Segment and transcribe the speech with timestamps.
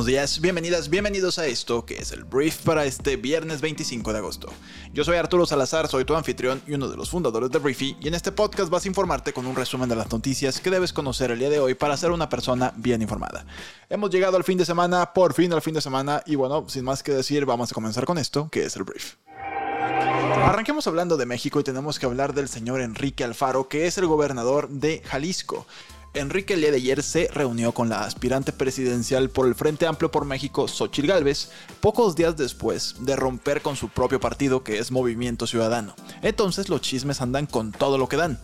[0.00, 4.18] Buenos días, bienvenidas, bienvenidos a esto que es el brief para este viernes 25 de
[4.18, 4.48] agosto.
[4.94, 8.08] Yo soy Arturo Salazar, soy tu anfitrión y uno de los fundadores de Briefy y
[8.08, 11.32] en este podcast vas a informarte con un resumen de las noticias que debes conocer
[11.32, 13.44] el día de hoy para ser una persona bien informada.
[13.90, 16.82] Hemos llegado al fin de semana, por fin al fin de semana y bueno, sin
[16.82, 19.16] más que decir, vamos a comenzar con esto que es el brief.
[19.28, 24.06] Arranquemos hablando de México y tenemos que hablar del señor Enrique Alfaro, que es el
[24.06, 25.66] gobernador de Jalisco.
[26.12, 31.06] Enrique el se reunió con la aspirante presidencial por el Frente Amplio por México, Xochitl
[31.06, 35.94] Gálvez, pocos días después de romper con su propio partido que es Movimiento Ciudadano.
[36.22, 38.40] Entonces los chismes andan con todo lo que dan.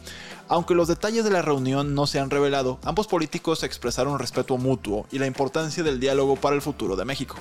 [0.48, 5.06] Aunque los detalles de la reunión no se han revelado, ambos políticos expresaron respeto mutuo
[5.10, 7.36] y la importancia del diálogo para el futuro de México.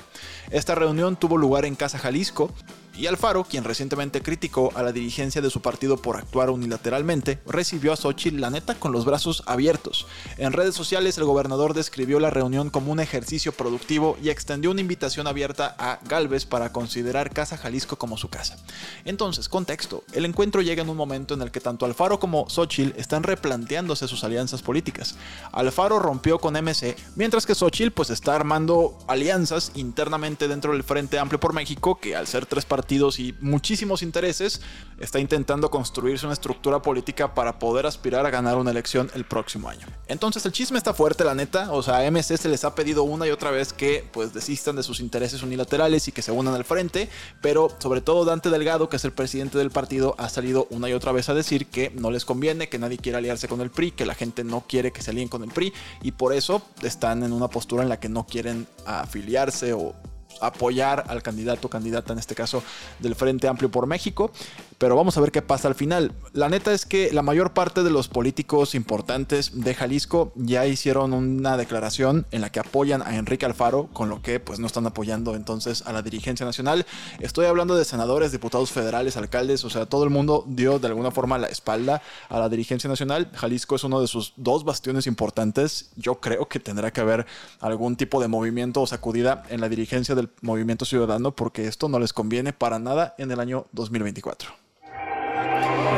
[0.50, 2.50] Esta reunión tuvo lugar en Casa Jalisco
[2.98, 7.92] y Alfaro, quien recientemente criticó a la dirigencia de su partido por actuar unilateralmente, recibió
[7.92, 10.06] a Xochitl la neta con los brazos abiertos.
[10.38, 14.80] En redes sociales el gobernador describió la reunión como un ejercicio productivo y extendió una
[14.80, 18.56] invitación abierta a Galvez para considerar Casa Jalisco como su casa.
[19.04, 22.95] Entonces, contexto, el encuentro llega en un momento en el que tanto Alfaro como Xochitl
[22.96, 25.16] están replanteándose sus alianzas políticas.
[25.52, 31.18] Alfaro rompió con MC, mientras que Xochitl pues está armando alianzas internamente dentro del Frente
[31.18, 34.60] Amplio por México, que al ser tres partidos y muchísimos intereses,
[34.98, 39.68] está intentando construirse una estructura política para poder aspirar a ganar una elección el próximo
[39.68, 39.86] año.
[40.08, 41.72] Entonces el chisme está fuerte, la neta.
[41.72, 44.76] O sea, a MC se les ha pedido una y otra vez que pues desistan
[44.76, 47.08] de sus intereses unilaterales y que se unan al frente,
[47.40, 50.92] pero sobre todo Dante Delgado, que es el presidente del partido, ha salido una y
[50.92, 53.90] otra vez a decir que no les conviene, que nadie quiere aliarse con el PRI,
[53.90, 57.22] que la gente no quiere que se alíen con el PRI y por eso están
[57.22, 59.94] en una postura en la que no quieren afiliarse o
[60.40, 62.62] apoyar al candidato o candidata, en este caso
[62.98, 64.30] del Frente Amplio por México.
[64.78, 66.12] Pero vamos a ver qué pasa al final.
[66.34, 71.14] La neta es que la mayor parte de los políticos importantes de Jalisco ya hicieron
[71.14, 74.86] una declaración en la que apoyan a Enrique Alfaro, con lo que pues no están
[74.86, 76.84] apoyando entonces a la dirigencia nacional.
[77.20, 81.10] Estoy hablando de senadores, diputados federales, alcaldes, o sea, todo el mundo dio de alguna
[81.10, 83.30] forma la espalda a la dirigencia nacional.
[83.32, 85.88] Jalisco es uno de sus dos bastiones importantes.
[85.96, 87.24] Yo creo que tendrá que haber
[87.60, 91.98] algún tipo de movimiento o sacudida en la dirigencia del movimiento ciudadano porque esto no
[91.98, 94.65] les conviene para nada en el año 2024.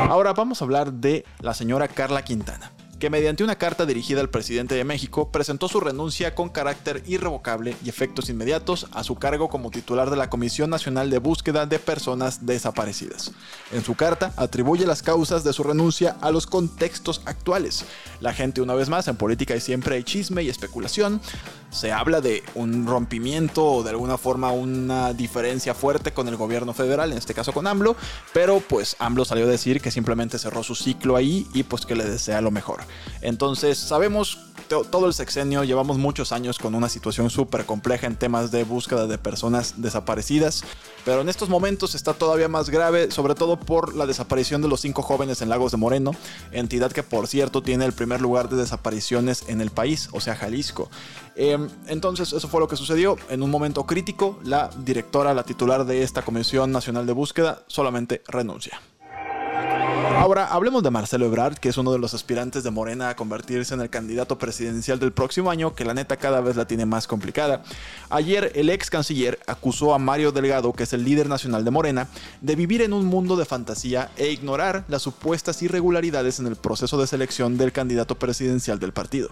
[0.09, 4.29] Ahora vamos a hablar de la señora Carla Quintana que mediante una carta dirigida al
[4.29, 9.47] presidente de México presentó su renuncia con carácter irrevocable y efectos inmediatos a su cargo
[9.47, 13.31] como titular de la Comisión Nacional de Búsqueda de Personas Desaparecidas.
[13.71, 17.85] En su carta atribuye las causas de su renuncia a los contextos actuales.
[18.19, 21.21] La gente una vez más en política y siempre hay chisme y especulación.
[21.71, 26.73] Se habla de un rompimiento o de alguna forma una diferencia fuerte con el gobierno
[26.73, 27.95] federal, en este caso con AMLO,
[28.33, 31.95] pero pues AMLO salió a decir que simplemente cerró su ciclo ahí y pues que
[31.95, 32.81] le desea lo mejor.
[33.21, 38.51] Entonces, sabemos todo el sexenio, llevamos muchos años con una situación súper compleja en temas
[38.51, 40.63] de búsqueda de personas desaparecidas,
[41.05, 44.81] pero en estos momentos está todavía más grave, sobre todo por la desaparición de los
[44.81, 46.11] cinco jóvenes en Lagos de Moreno,
[46.51, 50.35] entidad que por cierto tiene el primer lugar de desapariciones en el país, o sea,
[50.35, 50.89] Jalisco.
[51.35, 53.15] Em, entonces, eso fue lo que sucedió.
[53.29, 58.21] En un momento crítico, la directora, la titular de esta Comisión Nacional de Búsqueda, solamente
[58.27, 58.79] renuncia.
[60.15, 63.73] Ahora hablemos de Marcelo Ebrard, que es uno de los aspirantes de Morena a convertirse
[63.73, 67.07] en el candidato presidencial del próximo año, que la neta cada vez la tiene más
[67.07, 67.63] complicada.
[68.09, 72.07] Ayer el ex canciller acusó a Mario Delgado, que es el líder nacional de Morena,
[72.41, 76.99] de vivir en un mundo de fantasía e ignorar las supuestas irregularidades en el proceso
[76.99, 79.29] de selección del candidato presidencial del partido.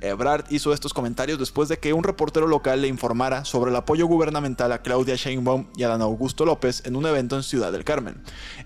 [0.00, 4.06] Ebrard hizo estos comentarios después de que un reportero local le informara sobre el apoyo
[4.06, 7.84] gubernamental a Claudia Sheinbaum y a Dan Augusto López en un evento en Ciudad del
[7.84, 8.16] Carmen.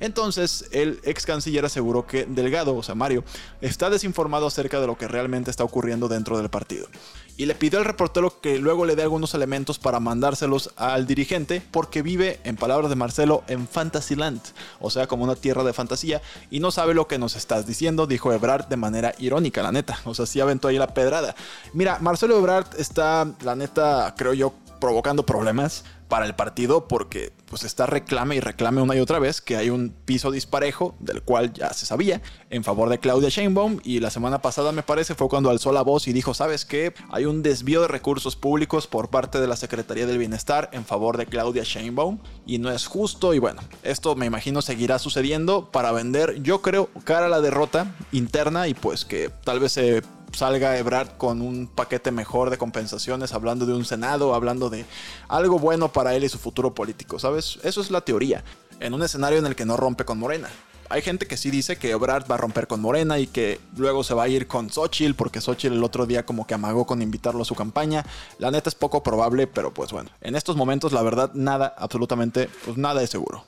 [0.01, 3.25] Entonces, el ex canciller aseguró que Delgado, o sea Mario,
[3.61, 6.87] está desinformado acerca de lo que realmente está ocurriendo dentro del partido
[7.37, 11.63] y le pidió al reportero que luego le dé algunos elementos para mandárselos al dirigente
[11.71, 14.41] porque vive, en palabras de Marcelo, en Fantasyland,
[14.81, 18.07] o sea, como una tierra de fantasía, y no sabe lo que nos estás diciendo,
[18.07, 21.35] dijo Ebrard de manera irónica, la neta, o sea, sí aventó ahí la pedrada.
[21.73, 27.65] Mira, Marcelo Ebrard está, la neta, creo yo, provocando problemas para el partido porque pues
[27.65, 31.53] está reclame y reclame una y otra vez que hay un piso disparejo del cual
[31.53, 35.29] ya se sabía en favor de Claudia Sheinbaum y la semana pasada me parece fue
[35.29, 39.11] cuando alzó la voz y dijo sabes qué hay un desvío de recursos públicos por
[39.11, 43.35] parte de la Secretaría del Bienestar en favor de Claudia Sheinbaum y no es justo
[43.35, 47.95] y bueno esto me imagino seguirá sucediendo para vender yo creo cara a la derrota
[48.13, 50.03] interna y pues que tal vez se
[50.37, 54.85] salga Ebrard con un paquete mejor de compensaciones, hablando de un Senado, hablando de
[55.29, 57.59] algo bueno para él y su futuro político, ¿sabes?
[57.63, 58.45] Eso es la teoría,
[58.81, 60.49] en un escenario en el que no rompe con Morena.
[60.89, 64.05] Hay gente que sí dice que Ebrard va a romper con Morena y que luego
[64.05, 67.03] se va a ir con Xochitl, porque Xochitl el otro día como que amagó con
[67.03, 68.05] invitarlo a su campaña.
[68.39, 72.49] La neta es poco probable, pero pues bueno, en estos momentos la verdad nada, absolutamente,
[72.65, 73.45] pues nada es seguro.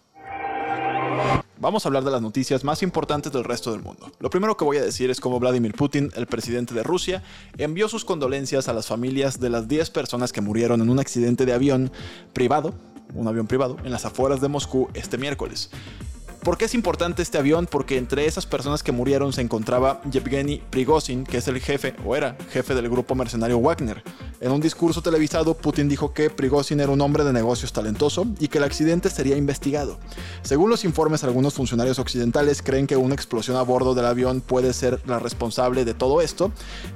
[1.60, 4.12] Vamos a hablar de las noticias más importantes del resto del mundo.
[4.20, 7.25] Lo primero que voy a decir es cómo Vladimir Putin, el presidente de Rusia,
[7.56, 11.46] envió sus condolencias a las familias de las 10 personas que murieron en un accidente
[11.46, 11.90] de avión
[12.32, 12.75] privado,
[13.12, 15.70] un avión privado, en las afueras de Moscú este miércoles.
[16.49, 17.69] ¿Por qué es importante este avión?
[17.71, 22.17] Porque entre esas personas que murieron se encontraba Yevgeny Prigozhin, que es el jefe, o
[22.17, 24.03] era jefe del grupo mercenario Wagner.
[24.41, 28.49] En un discurso televisado, Putin dijo que Prigozhin era un hombre de negocios talentoso y
[28.49, 29.99] que el accidente sería investigado.
[30.41, 34.73] Según los informes, algunos funcionarios occidentales creen que una explosión a bordo del avión puede
[34.73, 36.51] ser la responsable de todo esto.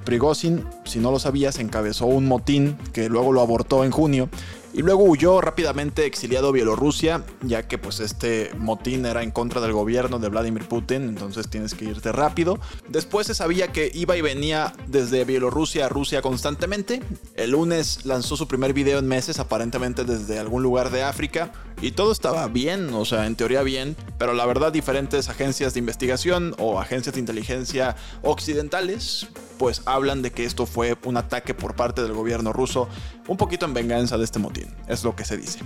[0.07, 4.31] Prigozhin, si no lo sabías, encabezó un motín que luego lo abortó en junio
[4.73, 9.61] y luego huyó rápidamente exiliado a Bielorrusia, ya que pues este motín era en contra
[9.61, 12.59] del gobierno de Vladimir Putin, entonces tienes que irte rápido.
[12.89, 17.03] Después se sabía que iba y venía desde Bielorrusia a Rusia constantemente.
[17.35, 21.53] El lunes lanzó su primer video en meses, aparentemente desde algún lugar de África,
[21.83, 25.81] y todo estaba bien, o sea, en teoría bien, pero la verdad diferentes agencias de
[25.81, 29.27] investigación o agencias de inteligencia occidentales
[29.63, 32.89] pues hablan de que esto fue un ataque por parte del gobierno ruso,
[33.29, 35.61] un poquito en venganza de este motín, es lo que se dice.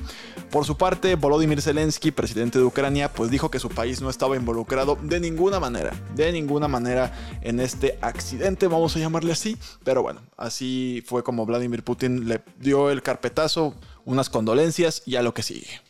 [0.51, 4.37] Por su parte, Volodymyr Zelensky, presidente de Ucrania, pues dijo que su país no estaba
[4.37, 10.03] involucrado de ninguna manera, de ninguna manera en este accidente, vamos a llamarle así, pero
[10.03, 13.75] bueno, así fue como Vladimir Putin le dio el carpetazo,
[14.05, 15.86] unas condolencias y a lo que sigue.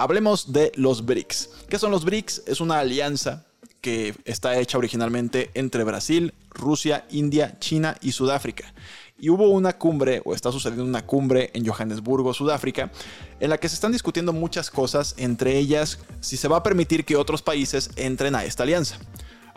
[0.00, 1.50] Hablemos de los BRICS.
[1.68, 2.44] ¿Qué son los BRICS?
[2.46, 3.46] Es una alianza
[3.80, 8.72] que está hecha originalmente entre Brasil, Rusia, India, China y Sudáfrica.
[9.18, 12.92] Y hubo una cumbre, o está sucediendo una cumbre en Johannesburgo, Sudáfrica,
[13.40, 17.04] en la que se están discutiendo muchas cosas, entre ellas si se va a permitir
[17.04, 19.00] que otros países entren a esta alianza.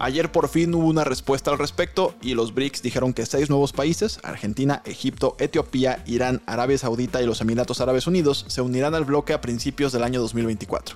[0.03, 3.71] Ayer por fin hubo una respuesta al respecto y los BRICS dijeron que seis nuevos
[3.71, 9.05] países, Argentina, Egipto, Etiopía, Irán, Arabia Saudita y los Emiratos Árabes Unidos, se unirán al
[9.05, 10.95] bloque a principios del año 2024.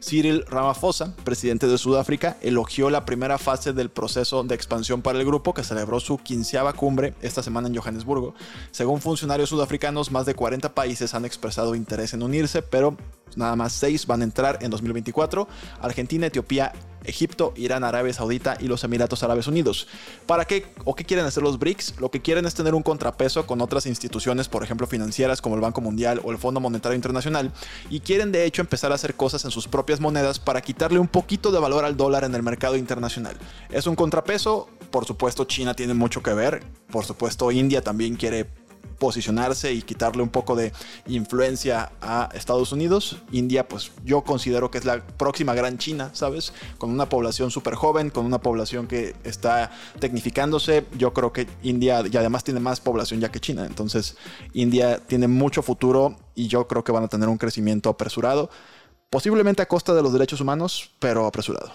[0.00, 5.26] Cyril Ramaphosa, presidente de Sudáfrica, elogió la primera fase del proceso de expansión para el
[5.26, 8.34] grupo que celebró su quinceava cumbre esta semana en Johannesburgo.
[8.70, 12.96] Según funcionarios sudafricanos, más de 40 países han expresado interés en unirse, pero
[13.34, 15.48] nada más seis van a entrar en 2024.
[15.80, 16.72] Argentina, Etiopía,
[17.06, 19.86] Egipto, Irán, Arabia Saudita y los Emiratos Árabes Unidos.
[20.26, 22.00] ¿Para qué o qué quieren hacer los BRICS?
[22.00, 25.60] Lo que quieren es tener un contrapeso con otras instituciones, por ejemplo financieras como el
[25.60, 27.52] Banco Mundial o el Fondo Monetario Internacional,
[27.90, 31.08] y quieren de hecho empezar a hacer cosas en sus propias monedas para quitarle un
[31.08, 33.36] poquito de valor al dólar en el mercado internacional.
[33.70, 38.46] Es un contrapeso, por supuesto China tiene mucho que ver, por supuesto India también quiere
[38.98, 40.72] posicionarse y quitarle un poco de
[41.06, 43.18] influencia a Estados Unidos.
[43.32, 46.52] India, pues yo considero que es la próxima gran China, ¿sabes?
[46.78, 50.86] Con una población súper joven, con una población que está tecnificándose.
[50.96, 53.66] Yo creo que India, y además tiene más población ya que China.
[53.66, 54.16] Entonces,
[54.52, 58.50] India tiene mucho futuro y yo creo que van a tener un crecimiento apresurado.
[59.10, 61.72] Posiblemente a costa de los derechos humanos, pero apresurado.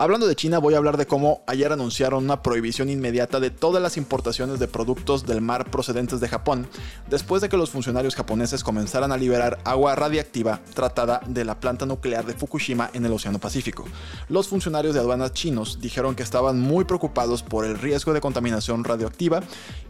[0.00, 3.82] Hablando de China, voy a hablar de cómo ayer anunciaron una prohibición inmediata de todas
[3.82, 6.66] las importaciones de productos del mar procedentes de Japón,
[7.10, 11.84] después de que los funcionarios japoneses comenzaran a liberar agua radiactiva tratada de la planta
[11.84, 13.84] nuclear de Fukushima en el Océano Pacífico.
[14.30, 18.84] Los funcionarios de aduanas chinos dijeron que estaban muy preocupados por el riesgo de contaminación
[18.84, 19.42] radioactiva.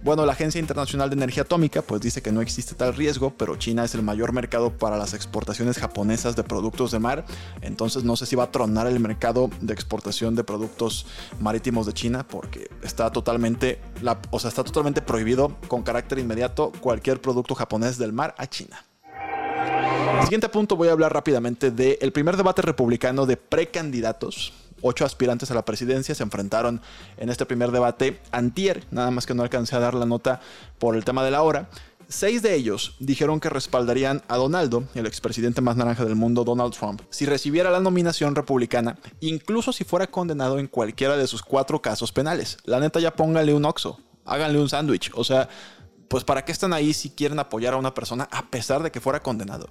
[0.03, 3.55] Bueno, la Agencia Internacional de Energía Atómica pues dice que no existe tal riesgo, pero
[3.55, 7.25] China es el mayor mercado para las exportaciones japonesas de productos de mar,
[7.61, 11.05] entonces no sé si va a tronar el mercado de exportación de productos
[11.41, 13.81] marítimos de China porque está totalmente,
[14.31, 18.83] o sea, está totalmente prohibido con carácter inmediato cualquier producto japonés del mar a China.
[20.23, 24.55] Siguiente punto voy a hablar rápidamente del primer debate republicano de precandidatos.
[24.83, 26.81] Ocho aspirantes a la presidencia se enfrentaron
[27.19, 30.41] en este primer debate antier, nada más que no alcancé a dar la nota
[30.79, 31.69] por el tema de la hora.
[32.13, 36.75] Seis de ellos dijeron que respaldarían a Donaldo, el expresidente más naranja del mundo, Donald
[36.75, 41.81] Trump, si recibiera la nominación republicana, incluso si fuera condenado en cualquiera de sus cuatro
[41.81, 42.59] casos penales.
[42.65, 45.49] La neta ya póngale un oxo, háganle un sándwich, o sea,
[46.09, 49.01] pues para qué están ahí si quieren apoyar a una persona a pesar de que
[49.01, 49.69] fuera condenado.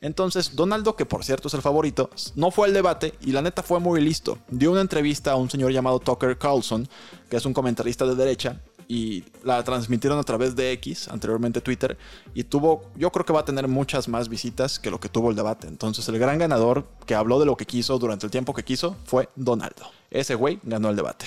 [0.00, 3.62] Entonces, Donaldo, que por cierto es el favorito, no fue al debate y la neta
[3.62, 4.38] fue muy listo.
[4.48, 6.88] Dio una entrevista a un señor llamado Tucker Carlson,
[7.28, 11.96] que es un comentarista de derecha, y la transmitieron a través de X, anteriormente Twitter,
[12.34, 15.30] y tuvo, yo creo que va a tener muchas más visitas que lo que tuvo
[15.30, 15.66] el debate.
[15.66, 18.98] Entonces el gran ganador que habló de lo que quiso durante el tiempo que quiso
[19.06, 19.86] fue Donaldo.
[20.10, 21.24] Ese güey ganó el debate.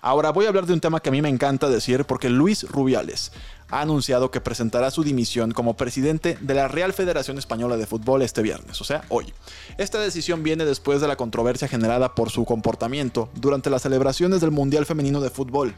[0.00, 2.68] Ahora voy a hablar de un tema que a mí me encanta decir porque Luis
[2.70, 3.32] Rubiales
[3.70, 8.22] ha anunciado que presentará su dimisión como presidente de la Real Federación Española de Fútbol
[8.22, 9.32] este viernes, o sea, hoy.
[9.78, 14.50] Esta decisión viene después de la controversia generada por su comportamiento durante las celebraciones del
[14.50, 15.74] Mundial Femenino de Fútbol.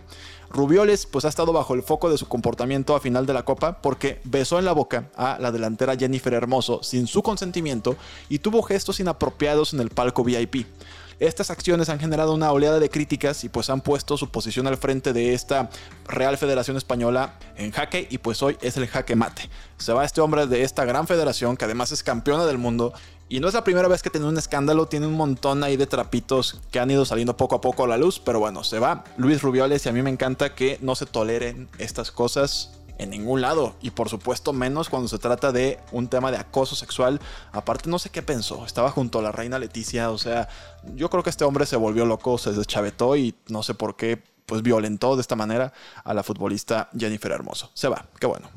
[0.50, 3.80] Rubioles pues ha estado bajo el foco de su comportamiento a final de la Copa
[3.80, 7.96] porque besó en la boca a la delantera Jennifer Hermoso sin su consentimiento
[8.28, 10.66] y tuvo gestos inapropiados en el palco VIP.
[11.18, 14.76] Estas acciones han generado una oleada de críticas y pues han puesto su posición al
[14.76, 15.70] frente de esta
[16.06, 19.48] Real Federación Española en jaque y pues hoy es el jaque mate.
[19.78, 22.92] Se va este hombre de esta gran federación que además es campeona del mundo
[23.30, 25.86] y no es la primera vez que tiene un escándalo, tiene un montón ahí de
[25.86, 29.02] trapitos que han ido saliendo poco a poco a la luz, pero bueno, se va
[29.16, 33.40] Luis Rubioles y a mí me encanta que no se toleren estas cosas en ningún
[33.40, 33.74] lado.
[33.80, 37.20] Y por supuesto menos cuando se trata de un tema de acoso sexual.
[37.52, 38.64] Aparte no sé qué pensó.
[38.64, 40.10] Estaba junto a la reina Leticia.
[40.10, 40.48] O sea,
[40.94, 44.22] yo creo que este hombre se volvió loco, se deschavetó y no sé por qué
[44.46, 45.72] pues violentó de esta manera
[46.04, 47.70] a la futbolista Jennifer Hermoso.
[47.74, 48.48] Se va, qué bueno.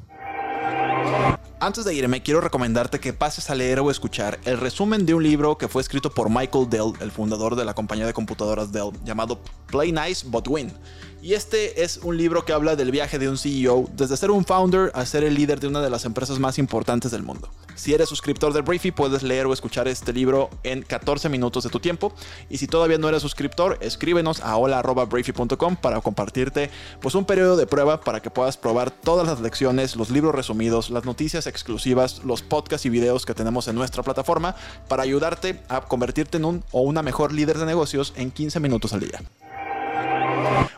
[1.59, 5.23] Antes de irme, quiero recomendarte que pases a leer o escuchar el resumen de un
[5.23, 8.91] libro que fue escrito por Michael Dell, el fundador de la compañía de computadoras Dell,
[9.03, 10.71] llamado Play Nice But Win.
[11.21, 14.45] Y este es un libro que habla del viaje de un CEO desde ser un
[14.45, 17.49] founder a ser el líder de una de las empresas más importantes del mundo.
[17.75, 21.69] Si eres suscriptor de Briefy, puedes leer o escuchar este libro en 14 minutos de
[21.69, 22.13] tu tiempo.
[22.49, 26.69] Y si todavía no eres suscriptor, escríbenos a hola.briefy.com para compartirte
[27.01, 30.89] pues, un periodo de prueba para que puedas probar todas las lecciones, los libros resumidos,
[30.89, 34.55] las noticias exclusivas, los podcasts y videos que tenemos en nuestra plataforma
[34.87, 38.93] para ayudarte a convertirte en un o una mejor líder de negocios en 15 minutos
[38.93, 39.21] al día.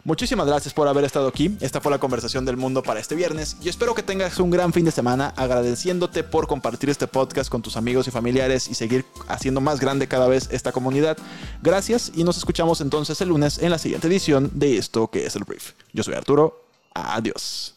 [0.04, 1.56] Muchísimas gracias por haber estado aquí.
[1.60, 4.74] Esta fue la conversación del mundo para este viernes y espero que tengas un gran
[4.74, 9.06] fin de semana agradeciéndote por compartir este podcast con tus amigos y familiares y seguir
[9.28, 11.18] haciendo más grande cada vez esta comunidad.
[11.62, 15.36] Gracias y nos escuchamos entonces el lunes en la siguiente edición de esto que es
[15.36, 15.74] el brief.
[15.94, 16.66] Yo soy Arturo.
[16.94, 17.76] Adiós.